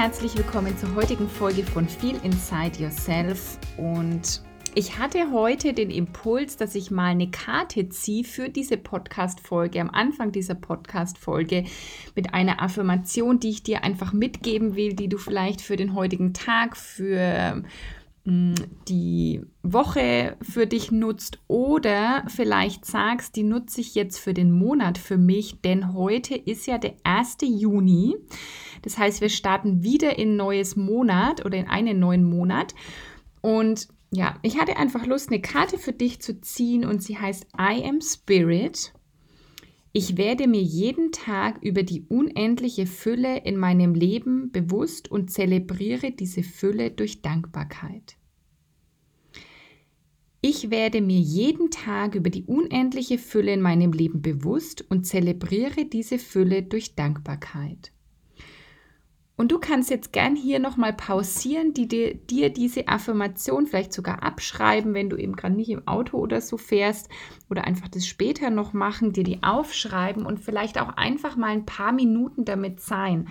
[0.00, 3.58] Herzlich willkommen zur heutigen Folge von Feel Inside Yourself.
[3.76, 4.40] Und
[4.74, 9.90] ich hatte heute den Impuls, dass ich mal eine Karte ziehe für diese Podcast-Folge, am
[9.90, 11.64] Anfang dieser Podcast-Folge,
[12.14, 16.32] mit einer Affirmation, die ich dir einfach mitgeben will, die du vielleicht für den heutigen
[16.32, 17.62] Tag, für
[18.88, 24.98] die Woche für dich nutzt oder vielleicht sagst, die nutze ich jetzt für den Monat
[24.98, 27.38] für mich, denn heute ist ja der 1.
[27.42, 28.16] Juni.
[28.82, 32.74] Das heißt, wir starten wieder in neues Monat oder in einen neuen Monat.
[33.40, 37.46] Und ja, ich hatte einfach Lust, eine Karte für dich zu ziehen und sie heißt
[37.58, 38.92] I am Spirit.
[39.92, 46.12] Ich werde mir jeden Tag über die unendliche Fülle in meinem Leben bewusst und zelebriere
[46.12, 48.16] diese Fülle durch Dankbarkeit.
[50.42, 55.84] Ich werde mir jeden Tag über die unendliche Fülle in meinem Leben bewusst und zelebriere
[55.84, 57.92] diese Fülle durch Dankbarkeit.
[59.36, 64.22] Und du kannst jetzt gern hier nochmal pausieren, die dir, dir, diese Affirmation vielleicht sogar
[64.22, 67.08] abschreiben, wenn du eben gerade nicht im Auto oder so fährst
[67.48, 71.66] oder einfach das später noch machen, dir die aufschreiben und vielleicht auch einfach mal ein
[71.66, 73.28] paar Minuten damit sein.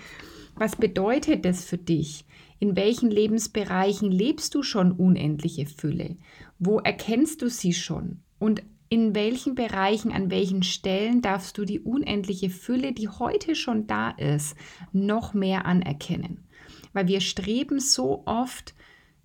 [0.56, 2.26] Was bedeutet das für dich?
[2.60, 6.18] In welchen Lebensbereichen lebst du schon unendliche Fülle?
[6.60, 8.22] Wo erkennst du sie schon?
[8.38, 13.88] Und in welchen Bereichen, an welchen Stellen darfst du die unendliche Fülle, die heute schon
[13.88, 14.56] da ist,
[14.92, 16.44] noch mehr anerkennen?
[16.92, 18.74] Weil wir streben so oft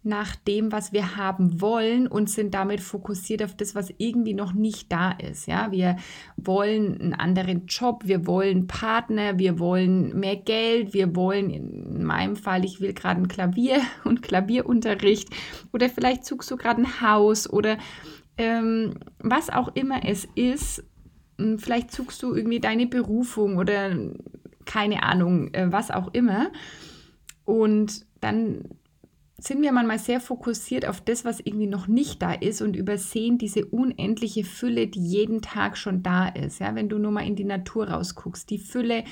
[0.05, 4.53] nach dem, was wir haben wollen und sind damit fokussiert auf das, was irgendwie noch
[4.53, 5.47] nicht da ist.
[5.47, 5.97] Ja, wir
[6.37, 12.37] wollen einen anderen Job, wir wollen Partner, wir wollen mehr Geld, wir wollen in meinem
[12.37, 15.31] Fall, ich will gerade ein Klavier und Klavierunterricht
[15.73, 17.79] oder vielleicht suchst du gerade ein Haus oder
[18.37, 20.85] ähm, was auch immer es ist.
[21.39, 23.97] Hm, vielleicht suchst du irgendwie deine Berufung oder
[24.67, 26.51] keine Ahnung, äh, was auch immer.
[27.47, 28.69] Und dann
[29.47, 33.37] sind wir manchmal sehr fokussiert auf das, was irgendwie noch nicht da ist und übersehen
[33.37, 36.61] diese unendliche Fülle, die jeden Tag schon da ist.
[36.61, 39.05] Ja, wenn du nur mal in die Natur rausguckst, die Fülle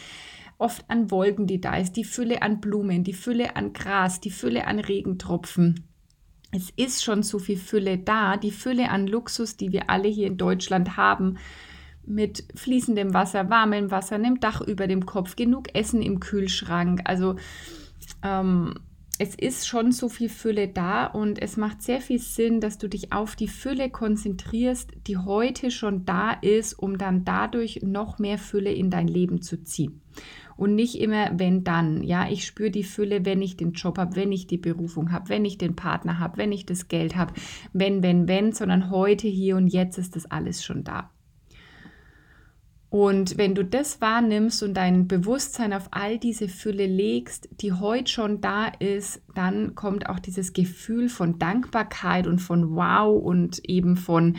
[0.56, 4.30] oft an Wolken, die da ist, die Fülle an Blumen, die Fülle an Gras, die
[4.30, 5.86] Fülle an Regentropfen.
[6.50, 10.26] Es ist schon so viel Fülle da, die Fülle an Luxus, die wir alle hier
[10.26, 11.38] in Deutschland haben,
[12.04, 17.02] mit fließendem Wasser, warmem Wasser, einem Dach über dem Kopf, genug Essen im Kühlschrank.
[17.04, 17.36] Also
[18.22, 18.74] ähm,
[19.22, 22.88] es ist schon so viel Fülle da und es macht sehr viel Sinn, dass du
[22.88, 28.36] dich auf die Fülle konzentrierst, die heute schon da ist, um dann dadurch noch mehr
[28.36, 30.00] Fülle in dein Leben zu ziehen.
[30.56, 32.02] Und nicht immer, wenn dann.
[32.02, 35.28] Ja, ich spüre die Fülle, wenn ich den Job habe, wenn ich die Berufung habe,
[35.28, 37.32] wenn ich den Partner habe, wenn ich das Geld habe,
[37.72, 41.10] wenn, wenn, wenn, sondern heute, hier und jetzt ist das alles schon da.
[42.92, 48.12] Und wenn du das wahrnimmst und dein Bewusstsein auf all diese Fülle legst, die heute
[48.12, 53.96] schon da ist, dann kommt auch dieses Gefühl von Dankbarkeit und von Wow und eben
[53.96, 54.36] von,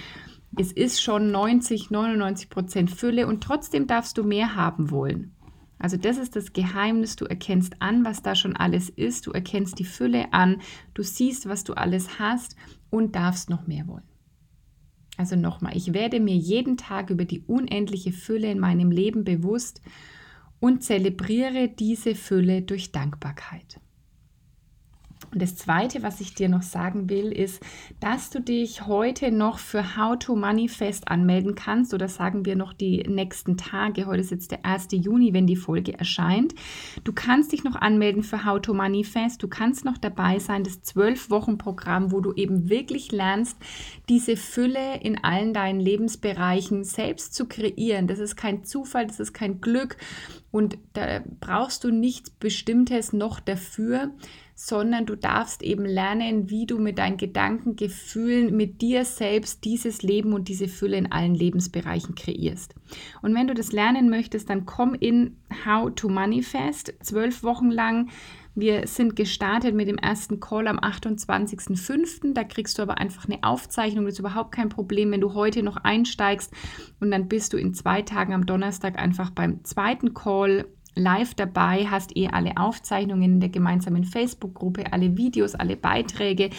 [0.56, 5.36] es ist schon 90, 99 Prozent Fülle und trotzdem darfst du mehr haben wollen.
[5.80, 7.16] Also das ist das Geheimnis.
[7.16, 9.25] Du erkennst an, was da schon alles ist.
[9.25, 10.62] Du erkennst die Fülle an.
[10.94, 12.56] Du siehst, was du alles hast
[12.92, 14.12] und darfst noch mehr wollen.
[15.18, 19.81] Also nochmal, ich werde mir jeden Tag über die unendliche Fülle in meinem Leben bewusst
[20.59, 23.79] und zelebriere diese Fülle durch Dankbarkeit.
[25.32, 27.62] Und das Zweite, was ich dir noch sagen will, ist,
[28.00, 32.74] dass du dich heute noch für How to Manifest anmelden kannst oder sagen wir noch
[32.74, 34.06] die nächsten Tage.
[34.06, 34.88] Heute ist jetzt der 1.
[34.92, 36.54] Juni, wenn die Folge erscheint.
[37.04, 39.42] Du kannst dich noch anmelden für How to Manifest.
[39.42, 43.58] Du kannst noch dabei sein, das 12-Wochen-Programm, wo du eben wirklich lernst,
[44.10, 48.08] diese Fülle in allen deinen Lebensbereichen selbst zu kreieren.
[48.08, 49.98] Das ist kein Zufall, das ist kein Glück
[50.54, 54.12] und da brauchst du nichts Bestimmtes noch dafür,
[54.54, 60.04] sondern du darfst eben lernen, wie du mit deinen Gedanken, Gefühlen, mit dir selbst dieses
[60.04, 62.76] Leben und diese Fülle in allen Lebensbereichen kreierst.
[63.24, 68.12] Und wenn du das lernen möchtest, dann komm in How to Manifest, zwölf Wochen lang.
[68.56, 72.34] Wir sind gestartet mit dem ersten Call am 28.05.
[72.34, 74.06] Da kriegst du aber einfach eine Aufzeichnung.
[74.06, 76.54] Das ist überhaupt kein Problem, wenn du heute noch einsteigst.
[77.00, 80.66] Und dann bist du in zwei Tagen am Donnerstag einfach beim zweiten Call
[80.96, 86.52] live dabei, hast eh alle Aufzeichnungen in der gemeinsamen Facebook-Gruppe, alle Videos, alle Beiträge.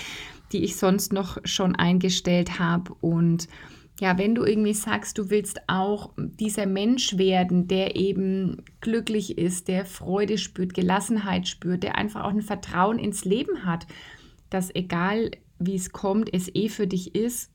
[0.52, 2.94] die ich sonst noch schon eingestellt habe.
[3.00, 3.48] Und
[4.00, 9.68] ja, wenn du irgendwie sagst, du willst auch dieser Mensch werden, der eben glücklich ist,
[9.68, 13.86] der Freude spürt, Gelassenheit spürt, der einfach auch ein Vertrauen ins Leben hat,
[14.50, 15.30] dass egal
[15.60, 17.52] wie es kommt, es eh für dich ist.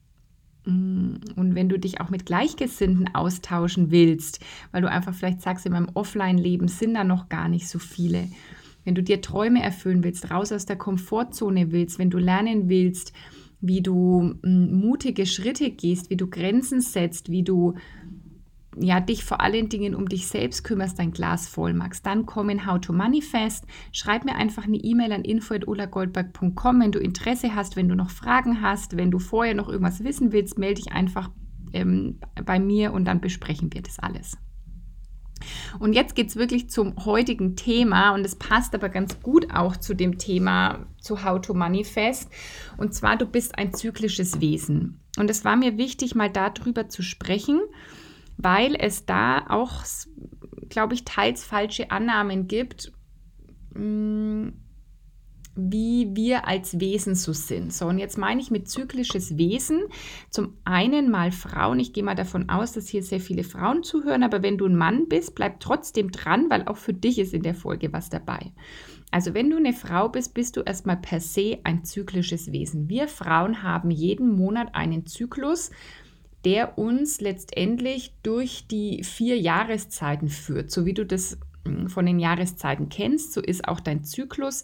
[0.65, 4.39] Mm, und wenn du dich auch mit Gleichgesinnten austauschen willst,
[4.71, 8.29] weil du einfach vielleicht sagst, in meinem Offline-Leben sind da noch gar nicht so viele.
[8.85, 13.11] Wenn du dir Träume erfüllen willst, raus aus der Komfortzone willst, wenn du lernen willst,
[13.61, 17.75] wie du mm, mutige Schritte gehst, wie du Grenzen setzt, wie du
[18.77, 22.49] ja, dich vor allen Dingen um dich selbst kümmerst, dein Glas voll machst, dann komm
[22.49, 23.65] in How to Manifest.
[23.91, 28.61] Schreib mir einfach eine E-Mail an info.ulagoldberg.com, wenn du Interesse hast, wenn du noch Fragen
[28.61, 31.29] hast, wenn du vorher noch irgendwas wissen willst, melde dich einfach
[31.73, 34.37] ähm, bei mir und dann besprechen wir das alles.
[35.79, 39.77] Und jetzt geht es wirklich zum heutigen Thema und es passt aber ganz gut auch
[39.77, 42.29] zu dem Thema zu How to Manifest.
[42.77, 45.01] Und zwar, du bist ein zyklisches Wesen.
[45.17, 47.59] Und es war mir wichtig, mal darüber zu sprechen,
[48.37, 49.83] weil es da auch,
[50.69, 52.91] glaube ich, teils falsche Annahmen gibt.
[53.73, 54.53] Mh, mm,
[55.55, 57.73] wie wir als Wesen so sind.
[57.73, 59.81] So, und jetzt meine ich mit zyklisches Wesen
[60.29, 61.79] zum einen mal Frauen.
[61.79, 64.75] Ich gehe mal davon aus, dass hier sehr viele Frauen zuhören, aber wenn du ein
[64.75, 68.51] Mann bist, bleib trotzdem dran, weil auch für dich ist in der Folge was dabei.
[69.11, 72.89] Also wenn du eine Frau bist, bist du erstmal per se ein zyklisches Wesen.
[72.89, 75.71] Wir Frauen haben jeden Monat einen Zyklus,
[76.45, 80.71] der uns letztendlich durch die vier Jahreszeiten führt.
[80.71, 84.63] So wie du das hm, von den Jahreszeiten kennst, so ist auch dein Zyklus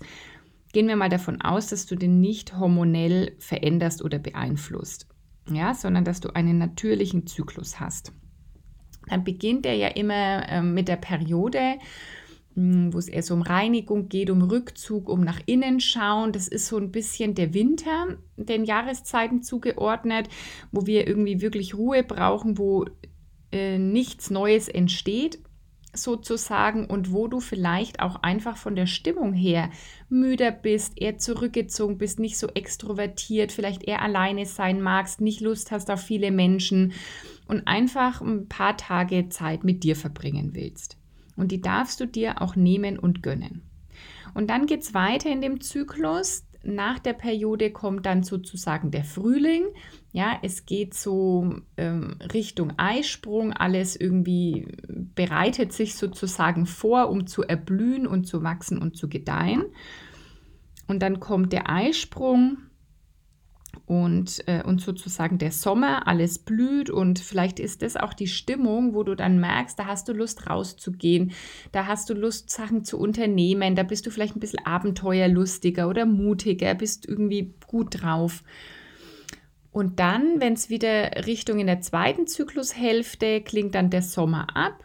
[0.75, 5.07] gehen wir mal davon aus, dass du den nicht hormonell veränderst oder beeinflusst,
[5.49, 8.11] ja, sondern dass du einen natürlichen Zyklus hast.
[9.07, 11.75] Dann beginnt er ja immer äh, mit der Periode,
[12.55, 16.33] hm, wo es eher so um Reinigung geht, um Rückzug, um nach innen schauen.
[16.33, 20.27] Das ist so ein bisschen der Winter den Jahreszeiten zugeordnet,
[20.73, 22.85] wo wir irgendwie wirklich Ruhe brauchen, wo
[23.53, 25.39] äh, nichts Neues entsteht
[25.97, 29.69] sozusagen und wo du vielleicht auch einfach von der Stimmung her
[30.09, 35.71] müder bist, eher zurückgezogen bist, nicht so extrovertiert, vielleicht eher alleine sein magst, nicht Lust
[35.71, 36.93] hast auf viele Menschen
[37.47, 40.97] und einfach ein paar Tage Zeit mit dir verbringen willst.
[41.35, 43.63] Und die darfst du dir auch nehmen und gönnen.
[44.33, 49.03] Und dann geht es weiter in dem Zyklus nach der Periode kommt dann sozusagen der
[49.03, 49.65] Frühling.
[50.11, 53.53] Ja, es geht so ähm, Richtung Eisprung.
[53.53, 59.65] Alles irgendwie bereitet sich sozusagen vor, um zu erblühen und zu wachsen und zu gedeihen.
[60.87, 62.57] Und dann kommt der Eisprung
[63.85, 68.95] und, äh, und sozusagen der Sommer, alles blüht und vielleicht ist das auch die Stimmung,
[68.95, 71.33] wo du dann merkst, da hast du Lust rauszugehen,
[71.71, 76.05] da hast du Lust, Sachen zu unternehmen, da bist du vielleicht ein bisschen abenteuerlustiger oder
[76.05, 78.43] mutiger, bist irgendwie gut drauf.
[79.71, 84.83] Und dann, wenn es wieder Richtung in der zweiten Zyklushälfte klingt dann der Sommer ab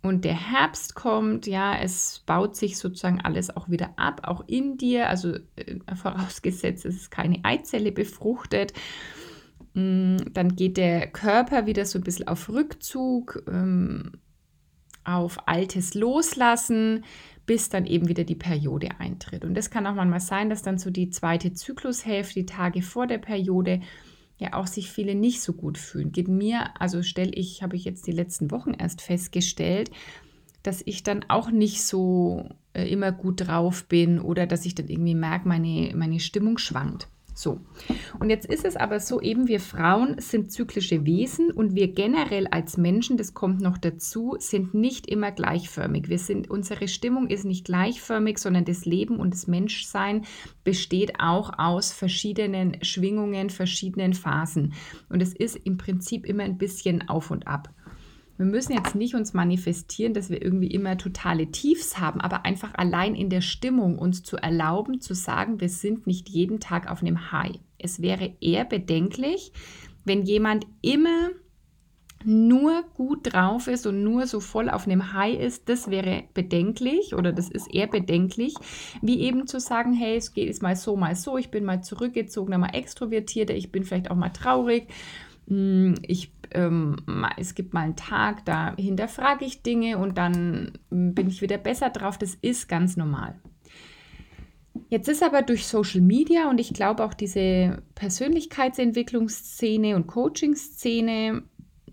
[0.00, 4.76] und der Herbst kommt, ja, es baut sich sozusagen alles auch wieder ab, auch in
[4.76, 8.72] dir, also äh, vorausgesetzt, es ist keine Eizelle befruchtet.
[9.74, 14.12] Mm, dann geht der Körper wieder so ein bisschen auf Rückzug, ähm,
[15.02, 17.04] auf Altes loslassen,
[17.46, 19.44] bis dann eben wieder die Periode eintritt.
[19.44, 23.06] Und das kann auch manchmal sein, dass dann so die zweite Zyklushälfte, die Tage vor
[23.06, 23.80] der Periode,
[24.38, 26.12] ja auch sich viele nicht so gut fühlen.
[26.12, 29.90] Geht mir, also stelle ich, habe ich jetzt die letzten Wochen erst festgestellt,
[30.62, 34.88] dass ich dann auch nicht so äh, immer gut drauf bin oder dass ich dann
[34.88, 37.08] irgendwie merke, meine, meine Stimmung schwankt.
[37.38, 37.60] So.
[38.18, 42.48] Und jetzt ist es aber so, eben wir Frauen sind zyklische Wesen und wir generell
[42.48, 46.08] als Menschen, das kommt noch dazu, sind nicht immer gleichförmig.
[46.08, 50.24] Wir sind, unsere Stimmung ist nicht gleichförmig, sondern das Leben und das Menschsein
[50.64, 54.74] besteht auch aus verschiedenen Schwingungen, verschiedenen Phasen.
[55.08, 57.68] Und es ist im Prinzip immer ein bisschen auf und ab.
[58.38, 62.72] Wir müssen jetzt nicht uns manifestieren, dass wir irgendwie immer totale Tiefs haben, aber einfach
[62.74, 67.02] allein in der Stimmung uns zu erlauben, zu sagen, wir sind nicht jeden Tag auf
[67.02, 67.58] einem High.
[67.78, 69.52] Es wäre eher bedenklich,
[70.04, 71.30] wenn jemand immer
[72.24, 77.14] nur gut drauf ist und nur so voll auf einem High ist, das wäre bedenklich
[77.14, 78.54] oder das ist eher bedenklich,
[79.02, 81.82] wie eben zu sagen, hey, es geht jetzt mal so, mal so, ich bin mal
[81.82, 84.88] zurückgezogener, mal extrovertierter, ich bin vielleicht auch mal traurig,
[85.48, 85.94] hm,
[86.52, 86.96] ähm,
[87.36, 91.90] es gibt mal einen Tag, da hinterfrage ich Dinge und dann bin ich wieder besser
[91.90, 92.18] drauf.
[92.18, 93.40] Das ist ganz normal.
[94.88, 101.42] Jetzt ist aber durch Social Media und ich glaube auch diese Persönlichkeitsentwicklungsszene und Coaching-Szene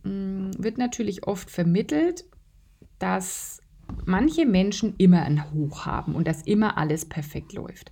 [0.03, 2.25] mm, wird natürlich oft vermittelt,
[2.99, 3.61] dass
[4.05, 7.91] manche Menschen immer ein Hoch haben und dass immer alles perfekt läuft.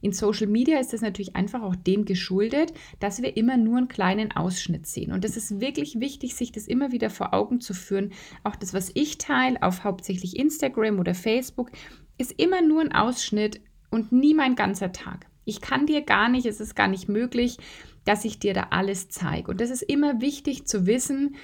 [0.00, 3.88] In Social Media ist es natürlich einfach auch dem geschuldet, dass wir immer nur einen
[3.88, 5.12] kleinen Ausschnitt sehen.
[5.12, 8.12] Und es ist wirklich wichtig, sich das immer wieder vor Augen zu führen.
[8.42, 11.70] Auch das, was ich teile auf hauptsächlich Instagram oder Facebook,
[12.18, 15.26] ist immer nur ein Ausschnitt und nie mein ganzer Tag.
[15.44, 17.58] Ich kann dir gar nicht, es ist gar nicht möglich,
[18.04, 19.50] dass ich dir da alles zeige.
[19.50, 21.36] Und das ist immer wichtig zu wissen,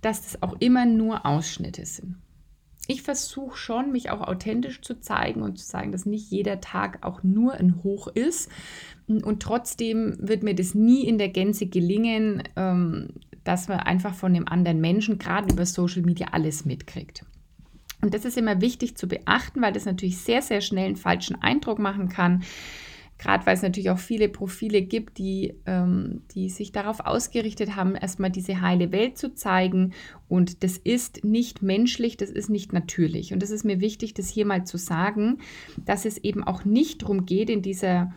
[0.00, 2.16] dass das auch immer nur Ausschnitte sind.
[2.86, 6.98] Ich versuche schon, mich auch authentisch zu zeigen und zu sagen, dass nicht jeder Tag
[7.02, 8.50] auch nur ein Hoch ist.
[9.06, 13.08] Und trotzdem wird mir das nie in der Gänze gelingen, ähm,
[13.42, 17.24] dass man einfach von dem anderen Menschen, gerade über Social Media, alles mitkriegt.
[18.00, 21.40] Und das ist immer wichtig zu beachten, weil das natürlich sehr, sehr schnell einen falschen
[21.40, 22.42] Eindruck machen kann.
[23.24, 27.94] Gerade weil es natürlich auch viele Profile gibt, die, ähm, die sich darauf ausgerichtet haben,
[27.94, 29.94] erstmal diese heile Welt zu zeigen.
[30.28, 33.32] Und das ist nicht menschlich, das ist nicht natürlich.
[33.32, 35.38] Und das ist mir wichtig, das hier mal zu sagen,
[35.86, 38.12] dass es eben auch nicht darum geht, in dieser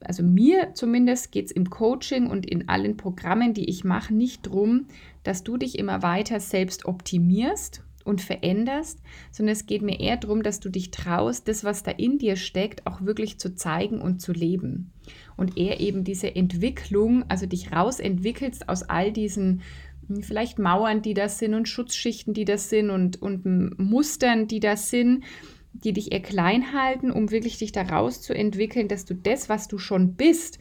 [0.00, 4.46] also mir zumindest geht es im Coaching und in allen Programmen, die ich mache, nicht
[4.46, 4.86] darum,
[5.22, 10.42] dass du dich immer weiter selbst optimierst und veränderst, sondern es geht mir eher darum,
[10.42, 14.20] dass du dich traust, das, was da in dir steckt, auch wirklich zu zeigen und
[14.20, 14.92] zu leben.
[15.36, 19.62] Und eher eben diese Entwicklung, also dich rausentwickelst aus all diesen
[20.08, 24.60] hm, vielleicht Mauern, die das sind und Schutzschichten, die das sind und, und Mustern, die
[24.60, 25.24] das sind,
[25.72, 29.78] die dich eher klein halten, um wirklich dich da rauszuentwickeln, dass du das, was du
[29.78, 30.58] schon bist,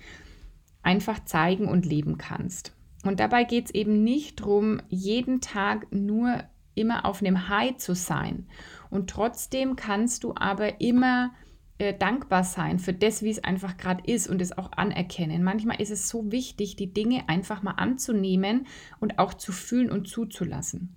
[0.81, 2.73] einfach zeigen und leben kannst.
[3.03, 6.43] Und dabei geht es eben nicht darum, jeden Tag nur
[6.75, 8.47] immer auf einem High zu sein.
[8.89, 11.33] Und trotzdem kannst du aber immer
[11.77, 15.43] äh, dankbar sein für das, wie es einfach gerade ist und es auch anerkennen.
[15.43, 18.67] Manchmal ist es so wichtig, die Dinge einfach mal anzunehmen
[18.99, 20.95] und auch zu fühlen und zuzulassen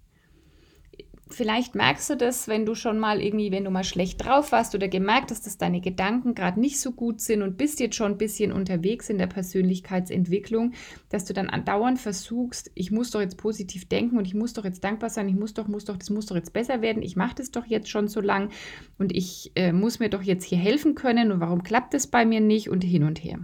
[1.30, 4.74] vielleicht merkst du das, wenn du schon mal irgendwie, wenn du mal schlecht drauf warst
[4.74, 8.12] oder gemerkt hast, dass deine Gedanken gerade nicht so gut sind und bist jetzt schon
[8.12, 10.72] ein bisschen unterwegs in der Persönlichkeitsentwicklung,
[11.08, 14.64] dass du dann andauernd versuchst, ich muss doch jetzt positiv denken und ich muss doch
[14.64, 17.16] jetzt dankbar sein, ich muss doch, muss doch, das muss doch jetzt besser werden, ich
[17.16, 18.50] mache das doch jetzt schon so lang
[18.98, 22.24] und ich äh, muss mir doch jetzt hier helfen können und warum klappt das bei
[22.24, 23.38] mir nicht und hin und her.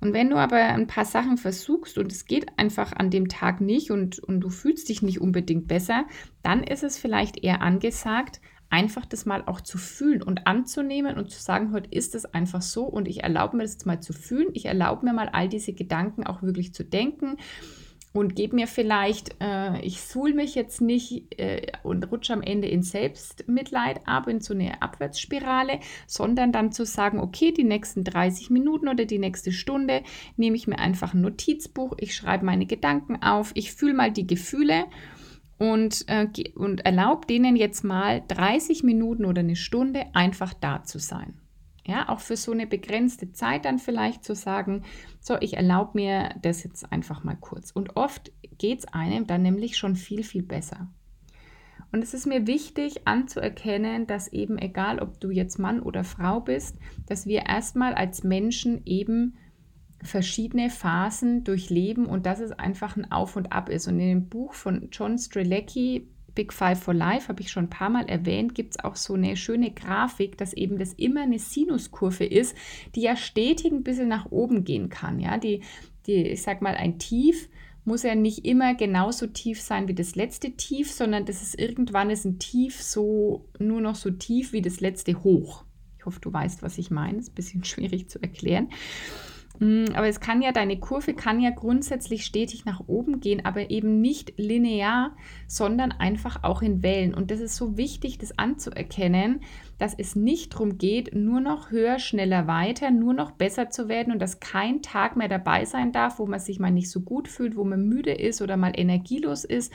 [0.00, 3.60] Und wenn du aber ein paar Sachen versuchst und es geht einfach an dem Tag
[3.60, 6.04] nicht und, und du fühlst dich nicht unbedingt besser,
[6.42, 8.40] dann ist es vielleicht eher angesagt,
[8.70, 12.62] einfach das mal auch zu fühlen und anzunehmen und zu sagen, heute ist es einfach
[12.62, 15.48] so und ich erlaube mir das jetzt mal zu fühlen, ich erlaube mir mal all
[15.48, 17.38] diese Gedanken auch wirklich zu denken
[18.18, 22.68] und gebe mir vielleicht, äh, ich suhl mich jetzt nicht äh, und rutsche am Ende
[22.68, 28.50] in Selbstmitleid ab, in so eine Abwärtsspirale, sondern dann zu sagen, okay, die nächsten 30
[28.50, 30.02] Minuten oder die nächste Stunde
[30.36, 34.26] nehme ich mir einfach ein Notizbuch, ich schreibe meine Gedanken auf, ich fühle mal die
[34.26, 34.84] Gefühle
[35.58, 40.98] und, äh, und erlaube denen jetzt mal 30 Minuten oder eine Stunde einfach da zu
[40.98, 41.34] sein.
[41.88, 44.82] Ja, auch für so eine begrenzte Zeit dann vielleicht zu sagen,
[45.20, 47.70] so, ich erlaube mir das jetzt einfach mal kurz.
[47.70, 50.88] Und oft geht es einem dann nämlich schon viel, viel besser.
[51.90, 56.40] Und es ist mir wichtig anzuerkennen, dass eben egal, ob du jetzt Mann oder Frau
[56.40, 56.76] bist,
[57.06, 59.38] dass wir erstmal als Menschen eben
[60.02, 63.88] verschiedene Phasen durchleben und dass es einfach ein Auf und Ab ist.
[63.88, 66.06] Und in dem Buch von John Strelecki,
[66.38, 69.14] Big Five for Life, habe ich schon ein paar Mal erwähnt, gibt es auch so
[69.14, 72.56] eine schöne Grafik, dass eben das immer eine Sinuskurve ist,
[72.94, 75.18] die ja stetig ein bisschen nach oben gehen kann.
[75.18, 75.62] Ja, die,
[76.06, 77.48] die ich sag mal, ein Tief
[77.84, 82.08] muss ja nicht immer genauso tief sein wie das letzte Tief, sondern das ist irgendwann
[82.08, 85.64] ist ein Tief so nur noch so tief wie das letzte Hoch.
[85.98, 87.18] Ich hoffe, du weißt, was ich meine.
[87.18, 88.68] Ist ein bisschen schwierig zu erklären.
[89.60, 93.70] Mm, aber es kann ja, deine Kurve kann ja grundsätzlich stetig nach oben gehen, aber
[93.70, 97.14] eben nicht linear, sondern einfach auch in Wellen.
[97.14, 99.40] Und das ist so wichtig, das anzuerkennen,
[99.78, 104.12] dass es nicht darum geht, nur noch höher, schneller, weiter, nur noch besser zu werden
[104.12, 107.28] und dass kein Tag mehr dabei sein darf, wo man sich mal nicht so gut
[107.28, 109.72] fühlt, wo man müde ist oder mal energielos ist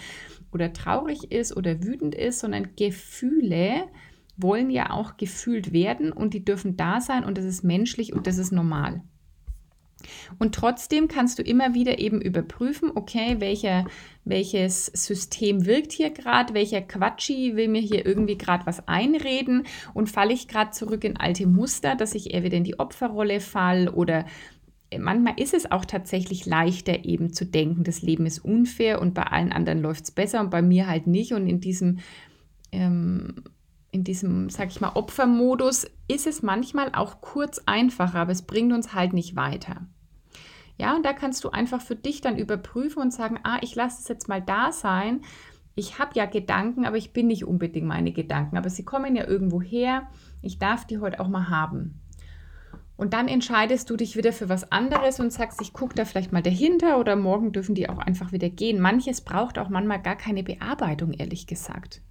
[0.54, 3.86] oder traurig ist oder wütend ist, sondern Gefühle
[4.38, 8.28] wollen ja auch gefühlt werden und die dürfen da sein und das ist menschlich und
[8.28, 9.04] das ist normal.
[10.40, 13.86] Und trotzdem kannst du immer wieder eben überprüfen, okay, welcher,
[14.26, 19.64] welches System wirkt hier gerade, welcher Quatschi will mir hier irgendwie gerade was einreden?
[19.94, 23.40] Und falle ich gerade zurück in alte Muster, dass ich eher wieder in die Opferrolle
[23.40, 23.90] fall?
[23.90, 24.26] Oder
[24.98, 29.24] manchmal ist es auch tatsächlich leichter eben zu denken, das Leben ist unfair und bei
[29.24, 31.34] allen anderen läuft es besser und bei mir halt nicht.
[31.34, 32.00] Und in diesem
[32.72, 33.44] ähm,
[33.94, 38.74] in diesem, sag ich mal, Opfermodus ist es manchmal auch kurz einfacher, aber es bringt
[38.74, 39.88] uns halt nicht weiter.
[40.78, 44.02] Ja, und da kannst du einfach für dich dann überprüfen und sagen, ah, ich lasse
[44.02, 45.22] es jetzt mal da sein.
[45.76, 49.28] Ich habe ja Gedanken, aber ich bin nicht unbedingt meine Gedanken, aber sie kommen ja
[49.28, 50.08] irgendwo her.
[50.42, 52.02] Ich darf die heute auch mal haben.
[52.96, 56.32] Und dann entscheidest du dich wieder für was anderes und sagst, ich gucke da vielleicht
[56.32, 58.80] mal dahinter oder morgen dürfen die auch einfach wieder gehen.
[58.80, 62.02] Manches braucht auch manchmal gar keine Bearbeitung, ehrlich gesagt.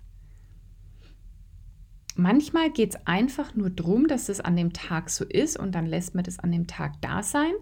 [2.15, 5.87] Manchmal geht es einfach nur darum, dass es an dem Tag so ist und dann
[5.87, 7.53] lässt man das an dem Tag da sein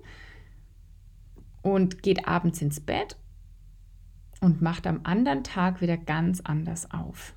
[1.62, 3.16] und geht abends ins Bett
[4.40, 7.34] und macht am anderen Tag wieder ganz anders auf.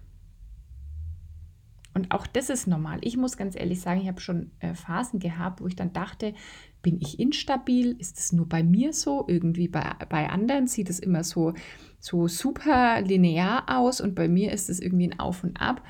[1.93, 2.97] Und auch das ist normal.
[3.01, 6.33] Ich muss ganz ehrlich sagen, ich habe schon äh, Phasen gehabt, wo ich dann dachte,
[6.81, 7.95] bin ich instabil?
[7.99, 9.25] Ist es nur bei mir so?
[9.27, 11.53] Irgendwie bei, bei anderen sieht es immer so,
[11.99, 15.83] so super linear aus und bei mir ist es irgendwie ein Auf und Ab.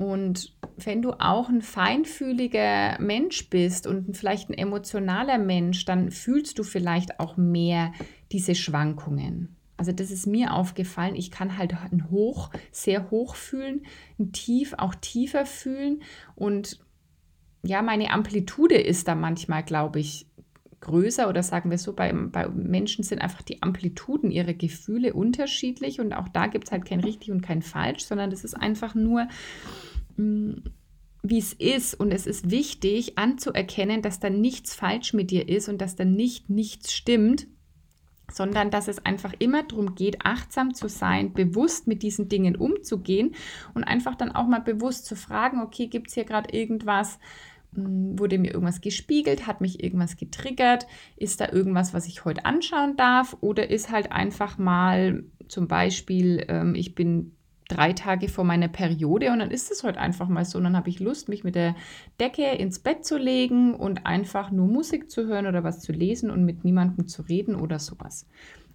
[0.00, 6.58] Und wenn du auch ein feinfühliger Mensch bist und vielleicht ein emotionaler Mensch, dann fühlst
[6.58, 7.92] du vielleicht auch mehr
[8.32, 9.56] diese Schwankungen.
[9.76, 11.16] Also das ist mir aufgefallen.
[11.16, 13.82] Ich kann halt ein Hoch sehr hoch fühlen,
[14.18, 16.00] ein Tief auch tiefer fühlen.
[16.34, 16.80] Und
[17.62, 20.30] ja, meine Amplitude ist da manchmal, glaube ich,
[20.80, 26.00] größer oder sagen wir so, bei, bei Menschen sind einfach die Amplituden ihrer Gefühle unterschiedlich
[26.00, 28.94] und auch da gibt es halt kein richtig und kein falsch, sondern das ist einfach
[28.94, 29.28] nur,
[31.22, 31.94] wie es ist.
[31.94, 36.04] Und es ist wichtig anzuerkennen, dass da nichts falsch mit dir ist und dass da
[36.04, 37.46] nicht nichts stimmt
[38.32, 43.34] sondern dass es einfach immer darum geht, achtsam zu sein, bewusst mit diesen Dingen umzugehen
[43.74, 47.18] und einfach dann auch mal bewusst zu fragen, okay, gibt es hier gerade irgendwas,
[47.74, 50.86] hm, wurde mir irgendwas gespiegelt, hat mich irgendwas getriggert,
[51.16, 53.36] ist da irgendwas, was ich heute anschauen darf?
[53.40, 57.36] Oder ist halt einfach mal zum Beispiel, ähm, ich bin
[57.70, 60.58] drei Tage vor meiner Periode und dann ist es heute einfach mal so.
[60.58, 61.74] Und dann habe ich Lust, mich mit der
[62.18, 66.30] Decke ins Bett zu legen und einfach nur Musik zu hören oder was zu lesen
[66.30, 68.26] und mit niemandem zu reden oder sowas.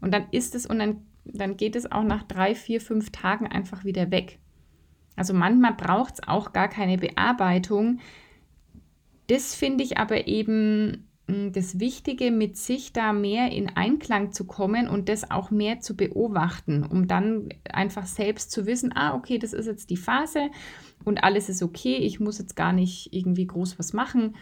[0.02, 3.48] Und dann ist es und dann, dann geht es auch nach drei, vier, fünf Tagen
[3.48, 4.40] einfach wieder weg.
[5.16, 8.00] Also manchmal braucht es auch gar keine Bearbeitung.
[9.28, 14.88] Das finde ich aber eben das Wichtige, mit sich da mehr in Einklang zu kommen
[14.88, 19.54] und das auch mehr zu beobachten, um dann einfach selbst zu wissen, ah, okay, das
[19.54, 20.50] ist jetzt die Phase
[21.04, 24.36] und alles ist okay, ich muss jetzt gar nicht irgendwie groß was machen.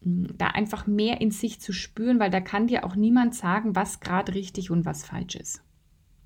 [0.00, 3.98] Da einfach mehr in sich zu spüren, weil da kann dir auch niemand sagen, was
[3.98, 5.64] gerade richtig und was falsch ist.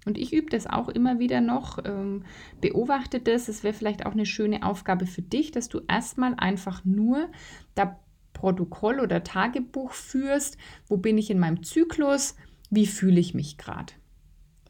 [0.04, 2.24] Und ich übe das auch immer wieder noch, ähm,
[2.60, 3.48] beobachte das.
[3.48, 7.30] Es wäre vielleicht auch eine schöne Aufgabe für dich, dass du erstmal einfach nur
[7.74, 7.98] da
[8.42, 10.56] Protokoll oder Tagebuch führst,
[10.88, 12.34] wo bin ich in meinem Zyklus,
[12.70, 13.92] wie fühle ich mich gerade.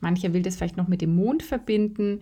[0.03, 2.21] Mancher will das vielleicht noch mit dem Mond verbinden,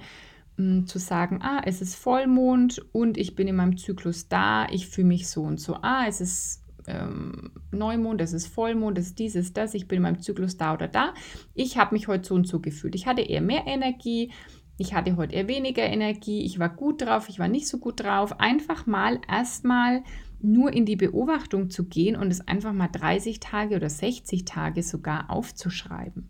[0.56, 4.86] um, zu sagen, ah, es ist Vollmond und ich bin in meinem Zyklus da, ich
[4.86, 5.74] fühle mich so und so.
[5.82, 10.02] Ah, es ist ähm, Neumond, es ist Vollmond, es ist dieses, das, ich bin in
[10.02, 11.14] meinem Zyklus da oder da.
[11.54, 12.94] Ich habe mich heute so und so gefühlt.
[12.94, 14.30] Ich hatte eher mehr Energie,
[14.78, 17.98] ich hatte heute eher weniger Energie, ich war gut drauf, ich war nicht so gut
[17.98, 18.38] drauf.
[18.38, 20.04] Einfach mal erstmal
[20.42, 24.82] nur in die Beobachtung zu gehen und es einfach mal 30 Tage oder 60 Tage
[24.82, 26.28] sogar aufzuschreiben.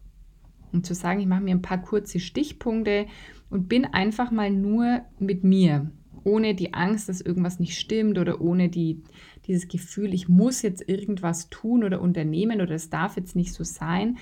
[0.72, 3.06] Und zu sagen, ich mache mir ein paar kurze Stichpunkte
[3.48, 5.90] und bin einfach mal nur mit mir,
[6.24, 9.02] ohne die Angst, dass irgendwas nicht stimmt oder ohne die,
[9.46, 13.64] dieses Gefühl, ich muss jetzt irgendwas tun oder unternehmen oder es darf jetzt nicht so
[13.64, 14.18] sein,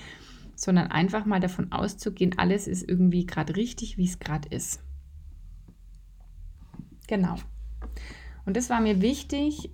[0.55, 4.81] sondern einfach mal davon auszugehen, alles ist irgendwie gerade richtig, wie es gerade ist.
[7.07, 7.37] Genau.
[8.49, 9.69] Und das war mir wichtig,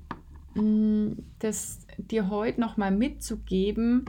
[0.55, 4.03] mm, das dir heute nochmal mitzugeben,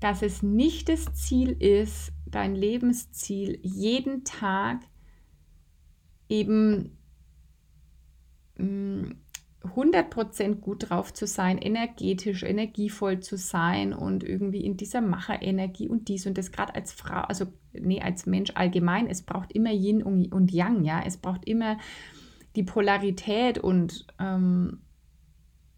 [0.00, 4.80] dass es nicht das Ziel ist, dein Lebensziel jeden Tag
[6.28, 6.98] eben
[8.58, 15.88] 100% mm, gut drauf zu sein, energetisch, energievoll zu sein und irgendwie in dieser Macherenergie
[15.88, 16.50] und dies und das.
[16.50, 21.00] Gerade als Frau, also nee, als Mensch allgemein, es braucht immer Yin und Yang, ja,
[21.06, 21.78] es braucht immer
[22.58, 24.80] die Polarität und, ähm,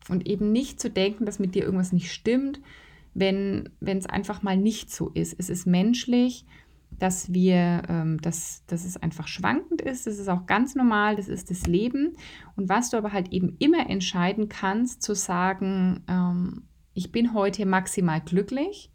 [0.08, 2.58] und eben nicht zu denken, dass mit dir irgendwas nicht stimmt,
[3.12, 5.36] wenn es einfach mal nicht so ist.
[5.38, 6.46] Es ist menschlich,
[6.90, 10.06] dass wir, ähm, dass, dass es einfach schwankend ist.
[10.06, 12.16] Das ist auch ganz normal, das ist das Leben.
[12.56, 16.62] Und was du aber halt eben immer entscheiden kannst, zu sagen, ähm,
[16.94, 18.90] ich bin heute maximal glücklich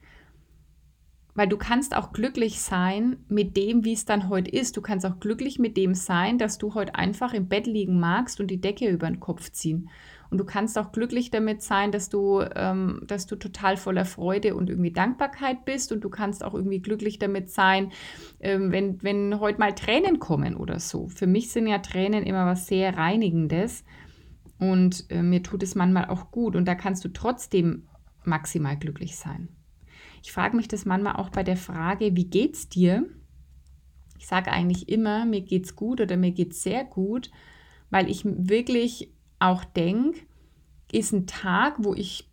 [1.35, 4.77] weil du kannst auch glücklich sein mit dem, wie es dann heute ist.
[4.77, 8.39] Du kannst auch glücklich mit dem sein, dass du heute einfach im Bett liegen magst
[8.39, 9.89] und die Decke über den Kopf ziehen.
[10.31, 14.55] Und du kannst auch glücklich damit sein, dass du, ähm, dass du total voller Freude
[14.55, 15.91] und irgendwie Dankbarkeit bist.
[15.91, 17.91] Und du kannst auch irgendwie glücklich damit sein,
[18.39, 21.09] ähm, wenn, wenn heute mal Tränen kommen oder so.
[21.09, 23.83] Für mich sind ja Tränen immer was sehr Reinigendes.
[24.57, 26.55] Und äh, mir tut es manchmal auch gut.
[26.55, 27.83] Und da kannst du trotzdem
[28.23, 29.49] maximal glücklich sein.
[30.25, 33.05] Ich frage mich das manchmal auch bei der Frage, wie geht's dir?
[34.17, 37.29] Ich sage eigentlich immer, mir geht's gut oder mir geht's sehr gut,
[37.91, 40.19] weil ich wirklich auch denke,
[40.91, 42.27] ist ein Tag, wo ich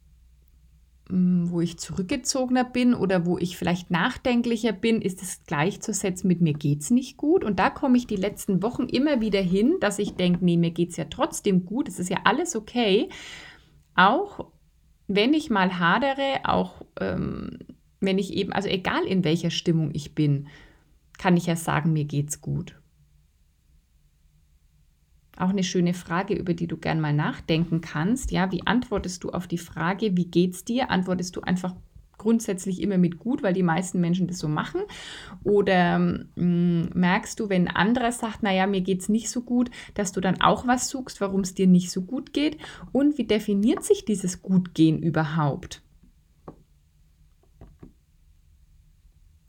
[1.10, 6.40] mm, wo ich zurückgezogener bin oder wo ich vielleicht nachdenklicher bin, ist es gleichzusetzen mit
[6.40, 7.44] mir geht es nicht gut.
[7.44, 10.70] Und da komme ich die letzten Wochen immer wieder hin, dass ich denke, nee, mir
[10.70, 13.10] geht es ja trotzdem gut, es ist ja alles okay.
[13.94, 14.46] Auch
[15.08, 17.58] wenn ich mal hadere, auch ähm,
[18.02, 20.48] wenn ich eben, also egal in welcher Stimmung ich bin,
[21.18, 22.76] kann ich ja sagen, mir geht's gut.
[25.36, 28.32] Auch eine schöne Frage, über die du gern mal nachdenken kannst.
[28.32, 30.90] Ja, wie antwortest du auf die Frage, wie geht's dir?
[30.90, 31.74] Antwortest du einfach
[32.18, 34.82] grundsätzlich immer mit gut, weil die meisten Menschen das so machen?
[35.42, 39.42] Oder mh, mm, merkst du, wenn ein anderer sagt, naja, mir geht es nicht so
[39.42, 42.58] gut, dass du dann auch was suchst, warum es dir nicht so gut geht?
[42.92, 45.81] Und wie definiert sich dieses Gutgehen überhaupt?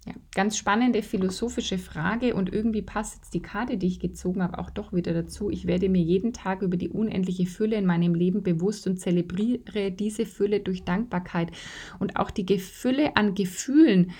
[0.06, 4.60] Ja, ganz spannende philosophische Frage und irgendwie passt jetzt die Karte, die ich gezogen habe,
[4.60, 5.50] auch doch wieder dazu.
[5.50, 9.92] Ich werde mir jeden Tag über die unendliche Fülle in meinem Leben bewusst und zelebriere
[9.92, 11.52] diese Fülle durch Dankbarkeit.
[12.00, 14.12] Und auch die Fülle an Gefühlen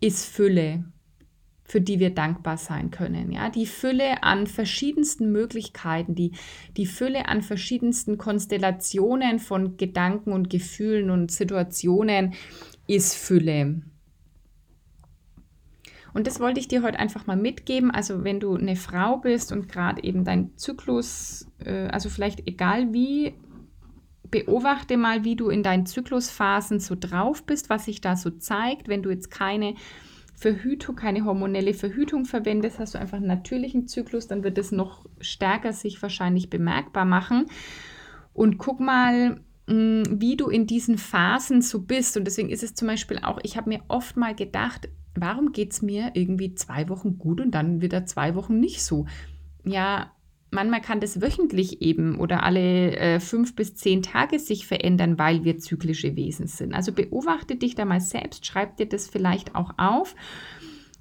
[0.00, 0.84] ist Fülle,
[1.62, 3.30] für die wir dankbar sein können.
[3.30, 6.32] Ja, die Fülle an verschiedensten Möglichkeiten, die,
[6.76, 12.34] die Fülle an verschiedensten Konstellationen von Gedanken und Gefühlen und Situationen
[12.88, 13.82] ist Fülle.
[16.12, 17.90] Und das wollte ich dir heute einfach mal mitgeben.
[17.90, 22.92] Also wenn du eine Frau bist und gerade eben dein Zyklus, äh, also vielleicht egal
[22.92, 23.34] wie,
[24.30, 28.88] beobachte mal, wie du in deinen Zyklusphasen so drauf bist, was sich da so zeigt.
[28.88, 29.74] Wenn du jetzt keine
[30.34, 35.04] Verhütung, keine hormonelle Verhütung verwendest, hast du einfach einen natürlichen Zyklus, dann wird es noch
[35.20, 37.46] stärker sich wahrscheinlich bemerkbar machen.
[38.32, 42.16] Und guck mal, mm, wie du in diesen Phasen so bist.
[42.16, 45.72] Und deswegen ist es zum Beispiel auch, ich habe mir oft mal gedacht, warum geht
[45.72, 49.06] es mir irgendwie zwei Wochen gut und dann wieder zwei Wochen nicht so?
[49.64, 50.12] Ja,
[50.50, 55.44] manchmal kann das wöchentlich eben oder alle äh, fünf bis zehn Tage sich verändern, weil
[55.44, 56.74] wir zyklische Wesen sind.
[56.74, 60.14] Also beobachte dich da mal selbst, schreib dir das vielleicht auch auf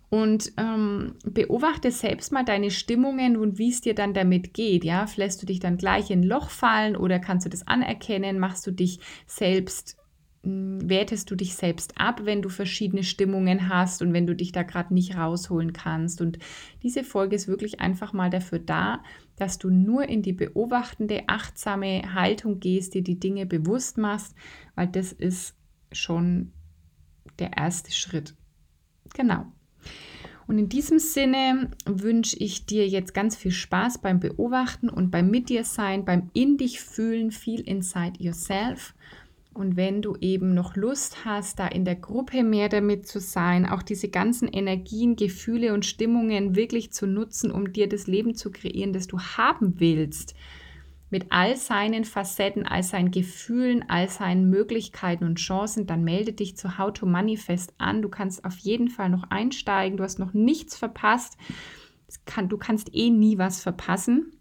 [0.09, 4.83] und ähm, beobachte selbst mal deine Stimmungen und wie es dir dann damit geht.
[4.83, 8.39] Ja, lässt du dich dann gleich in ein Loch fallen oder kannst du das anerkennen?
[8.39, 9.97] Machst du dich selbst
[10.43, 14.63] wertest du dich selbst ab, wenn du verschiedene Stimmungen hast und wenn du dich da
[14.63, 16.21] gerade nicht rausholen kannst.
[16.21, 16.39] Und
[16.81, 19.03] diese Folge ist wirklich einfach mal dafür da,
[19.35, 24.33] dass du nur in die beobachtende, achtsame Haltung gehst, dir die Dinge bewusst machst,
[24.75, 25.55] weil das ist
[25.91, 26.53] schon
[27.39, 28.35] der erste Schritt.
[29.13, 29.45] Genau.
[30.47, 35.29] Und in diesem Sinne wünsche ich dir jetzt ganz viel Spaß beim Beobachten und beim
[35.29, 38.95] Mit dir sein, beim In dich fühlen, viel inside yourself.
[39.59, 43.65] Und wenn du eben noch Lust hast, da in der Gruppe mehr damit zu sein,
[43.65, 48.51] auch diese ganzen Energien, Gefühle und Stimmungen wirklich zu nutzen, um dir das Leben zu
[48.51, 50.33] kreieren, das du haben willst,
[51.09, 56.55] mit all seinen Facetten, all seinen Gefühlen, all seinen Möglichkeiten und Chancen, dann melde dich
[56.55, 58.01] zu How to Manifest an.
[58.01, 59.97] Du kannst auf jeden Fall noch einsteigen.
[59.97, 61.37] Du hast noch nichts verpasst.
[62.47, 64.38] du kannst eh nie was verpassen.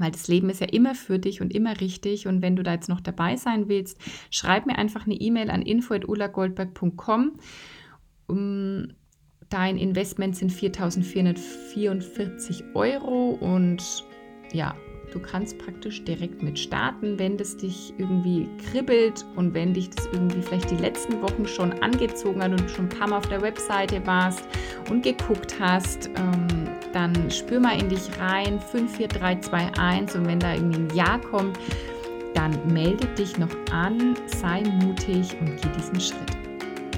[0.00, 2.26] Weil das Leben ist ja immer für dich und immer richtig.
[2.26, 3.98] Und wenn du da jetzt noch dabei sein willst,
[4.30, 7.38] schreib mir einfach eine E-Mail an info.ulagoldberg.com.
[8.26, 8.88] Um,
[9.48, 14.04] dein Investment sind 4.444 Euro und
[14.52, 14.74] ja,
[15.12, 20.06] Du kannst praktisch direkt mit starten, wenn das dich irgendwie kribbelt und wenn dich das
[20.06, 23.42] irgendwie vielleicht die letzten Wochen schon angezogen hat und schon ein paar Mal auf der
[23.42, 24.44] Webseite warst
[24.88, 30.80] und geguckt hast, ähm, dann spür mal in dich rein, 54321 und wenn da irgendwie
[30.80, 31.58] ein Ja kommt,
[32.34, 36.30] dann melde dich noch an, sei mutig und geh diesen Schritt.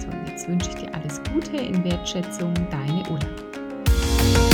[0.01, 4.52] So, und jetzt wünsche ich dir alles Gute in Wertschätzung, deine Ulla.